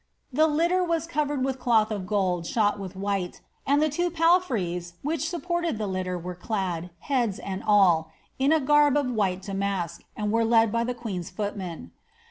[0.33, 4.93] ^'The litter was covered with cloth of gold shot with white, and the two palfreys
[5.03, 8.09] which supported the litter were clad, heads and all,
[8.39, 11.91] in a nrb of white damask, and were led by the queen's footmen.